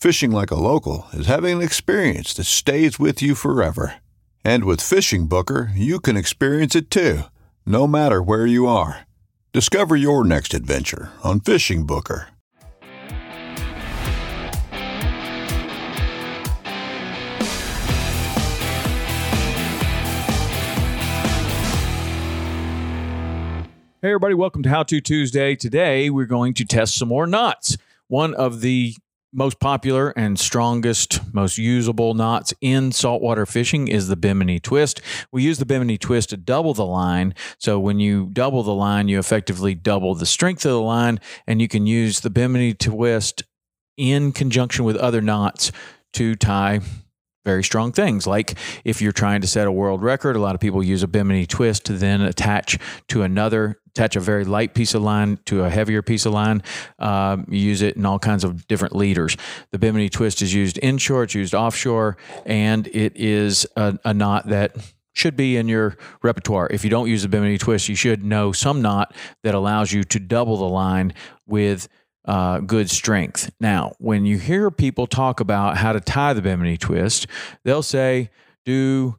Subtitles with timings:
[0.00, 3.96] Fishing like a local is having an experience that stays with you forever.
[4.44, 7.22] And with Fishing Booker, you can experience it too,
[7.66, 9.08] no matter where you are.
[9.52, 12.28] Discover your next adventure on Fishing Booker.
[24.00, 25.56] Hey, everybody, welcome to How To Tuesday.
[25.56, 27.76] Today, we're going to test some more knots.
[28.06, 28.94] One of the
[29.32, 35.00] most popular and strongest, most usable knots in saltwater fishing is the Bimini twist.
[35.30, 37.34] We use the Bimini twist to double the line.
[37.58, 41.60] So when you double the line, you effectively double the strength of the line, and
[41.60, 43.42] you can use the Bimini twist
[43.96, 45.72] in conjunction with other knots
[46.14, 46.80] to tie
[47.44, 48.26] very strong things.
[48.26, 51.08] Like if you're trying to set a world record, a lot of people use a
[51.08, 52.78] Bimini twist to then attach
[53.08, 56.62] to another, attach a very light piece of line to a heavier piece of line.
[57.00, 59.36] Um, you use it in all kinds of different leaders.
[59.72, 62.16] The Bimini twist is used inshore, it's used offshore,
[62.46, 64.76] and it is a, a knot that
[65.14, 66.68] should be in your repertoire.
[66.70, 70.04] If you don't use the Bimini twist, you should know some knot that allows you
[70.04, 71.12] to double the line
[71.44, 71.88] with
[72.24, 73.50] uh, good strength.
[73.58, 77.26] Now, when you hear people talk about how to tie the Bimini twist,
[77.64, 78.30] they'll say,
[78.64, 79.18] do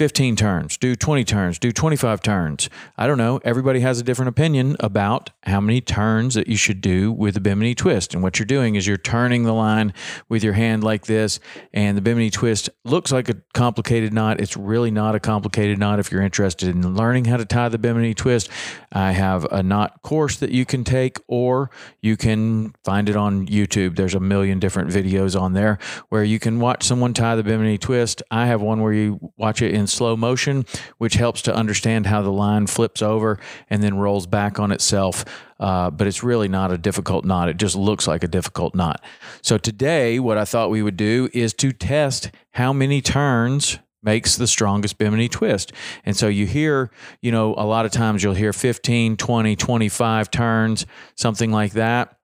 [0.00, 2.70] 15 turns, do 20 turns, do 25 turns.
[2.96, 3.38] I don't know.
[3.44, 7.40] Everybody has a different opinion about how many turns that you should do with the
[7.40, 8.14] Bimini twist.
[8.14, 9.92] And what you're doing is you're turning the line
[10.30, 11.38] with your hand like this.
[11.74, 14.40] And the Bimini twist looks like a complicated knot.
[14.40, 17.76] It's really not a complicated knot if you're interested in learning how to tie the
[17.76, 18.48] Bimini twist.
[18.92, 23.46] I have a knot course that you can take, or you can find it on
[23.48, 23.96] YouTube.
[23.96, 25.78] There's a million different videos on there
[26.08, 28.22] where you can watch someone tie the Bimini twist.
[28.30, 30.64] I have one where you watch it in slow motion,
[30.98, 35.24] which helps to understand how the line flips over and then rolls back on itself.
[35.58, 37.48] Uh, but it's really not a difficult knot.
[37.48, 39.02] It just looks like a difficult knot.
[39.42, 44.36] So today, what I thought we would do is to test how many turns makes
[44.36, 45.72] the strongest bimini twist.
[46.06, 46.90] And so you hear,
[47.20, 50.86] you know, a lot of times you'll hear 15, 20, 25 turns,
[51.16, 52.16] something like that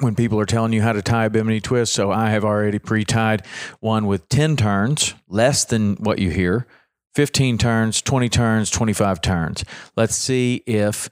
[0.00, 1.92] when people are telling you how to tie a bimini twist.
[1.92, 3.44] So I have already pre tied
[3.80, 6.66] one with 10 turns, less than what you hear,
[7.14, 9.64] 15 turns, 20 turns, 25 turns.
[9.96, 11.08] Let's see if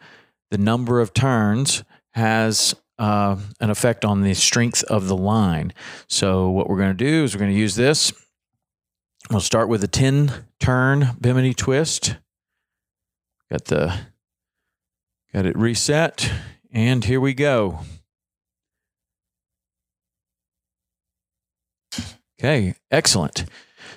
[0.51, 1.83] the number of turns
[2.13, 5.73] has uh, an effect on the strength of the line.
[6.09, 8.13] So what we're going to do is we're going to use this.
[9.31, 12.17] We'll start with a 10 turn bimini twist.
[13.51, 13.99] Got the
[15.33, 16.31] got it reset
[16.73, 17.81] and here we go.
[22.39, 23.47] Okay, excellent.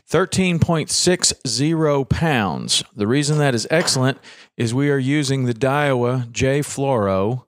[0.09, 2.83] 13.60 pounds.
[2.95, 4.17] The reason that is excellent
[4.57, 7.45] is we are using the Daiwa J Fluoro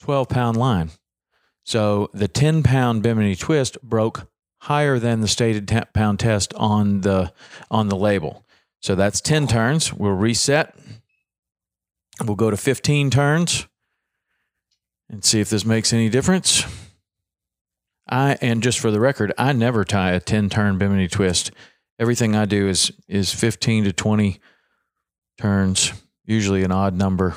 [0.00, 0.90] 12 pound line.
[1.64, 4.28] So the 10 pound Bimini twist broke
[4.62, 7.32] higher than the stated 10 pound test on the
[7.70, 8.44] on the label.
[8.80, 9.92] So that's 10 turns.
[9.92, 10.74] We'll reset.
[12.24, 13.66] We'll go to 15 turns
[15.08, 16.64] and see if this makes any difference.
[18.08, 21.50] I and just for the record, I never tie a 10 turn bimini twist.
[21.98, 24.40] Everything I do is is 15 to 20
[25.40, 25.92] turns,
[26.24, 27.34] usually an odd number.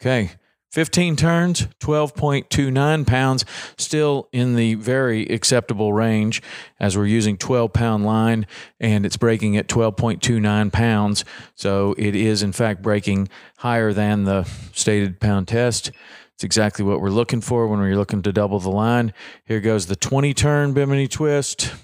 [0.00, 0.32] Okay,
[0.72, 3.44] 15 turns, 12.29 pounds,
[3.76, 6.40] still in the very acceptable range
[6.80, 8.46] as we're using 12 pound line
[8.80, 11.26] and it's breaking at 12.29 pounds.
[11.54, 13.28] So it is, in fact, breaking
[13.58, 15.90] higher than the stated pound test.
[16.34, 19.12] It's exactly what we're looking for when we're looking to double the line.
[19.44, 21.74] Here goes the 20 turn Bimini twist.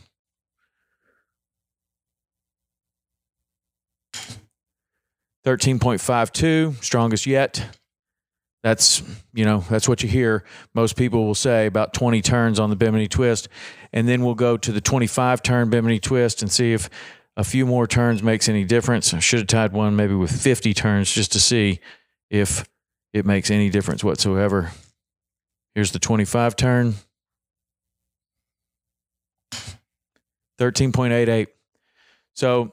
[5.44, 7.77] Thirteen point five two, strongest yet.
[8.62, 9.02] That's
[9.32, 10.44] you know that's what you hear.
[10.74, 13.48] Most people will say about 20 turns on the Bimini twist,
[13.92, 16.90] and then we'll go to the 25 turn Bimini twist and see if
[17.36, 19.14] a few more turns makes any difference.
[19.14, 21.78] I should have tied one maybe with 50 turns just to see
[22.30, 22.68] if
[23.12, 24.72] it makes any difference whatsoever.
[25.74, 26.94] Here's the 25 turn.
[30.58, 31.46] 13.88.
[32.34, 32.72] So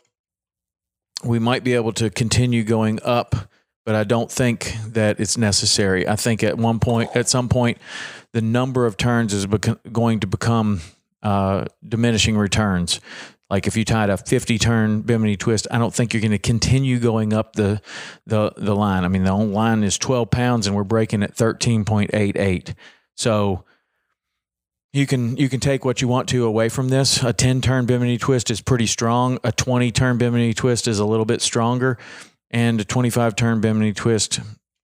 [1.23, 3.35] we might be able to continue going up
[3.85, 6.07] but I don't think that it's necessary.
[6.07, 7.77] I think at one point, at some point,
[8.33, 10.81] the number of turns is going to become
[11.23, 12.99] uh, diminishing returns.
[13.49, 16.39] Like if you tied a 50 turn Bimini twist, I don't think you're going to
[16.39, 17.79] continue going up the,
[18.25, 19.03] the the line.
[19.03, 22.73] I mean, the line is 12 pounds and we're breaking at 13.88.
[23.15, 23.63] So
[24.93, 27.21] you can you can take what you want to away from this.
[27.21, 29.37] A 10 turn Bimini twist is pretty strong.
[29.43, 31.99] A 20 turn Bimini twist is a little bit stronger
[32.51, 34.39] and a 25 turn Bimini twist,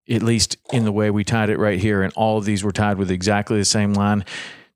[0.10, 2.02] at least in the way we tied it right here.
[2.02, 4.26] And all of these were tied with exactly the same line,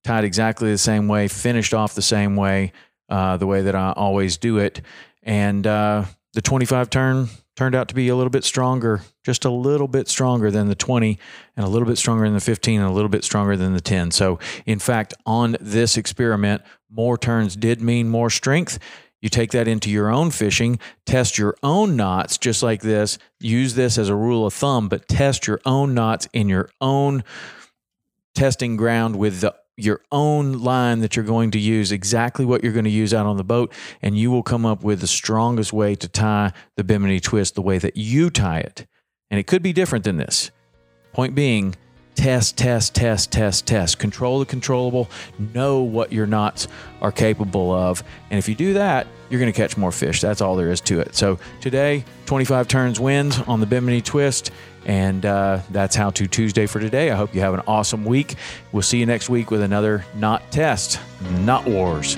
[0.03, 2.71] tied exactly the same way, finished off the same way,
[3.09, 4.81] uh, the way that I always do it.
[5.23, 9.49] And uh, the 25 turn turned out to be a little bit stronger, just a
[9.49, 11.17] little bit stronger than the 20,
[11.55, 13.81] and a little bit stronger than the 15, and a little bit stronger than the
[13.81, 14.11] 10.
[14.11, 18.79] So, in fact, on this experiment, more turns did mean more strength.
[19.25, 20.77] You take that into your own fishing,
[21.07, 23.17] test your own knots just like this.
[23.39, 27.23] Use this as a rule of thumb, but test your own knots in your own
[28.35, 32.71] testing ground with the your own line that you're going to use, exactly what you're
[32.71, 35.73] going to use out on the boat, and you will come up with the strongest
[35.73, 38.85] way to tie the Bimini twist the way that you tie it.
[39.31, 40.51] And it could be different than this.
[41.13, 41.75] Point being,
[42.25, 43.99] test, test, test, test, test.
[43.99, 45.07] Control the controllable.
[45.53, 46.67] Know what your knots
[46.99, 48.03] are capable of.
[48.31, 50.21] And if you do that, you're going to catch more fish.
[50.21, 51.13] That's all there is to it.
[51.13, 54.49] So today, 25 turns wins on the Bimini Twist.
[54.87, 57.11] And uh, that's How To Tuesday for today.
[57.11, 58.37] I hope you have an awesome week.
[58.71, 60.99] We'll see you next week with another Knot Test,
[61.41, 62.17] Knot Wars.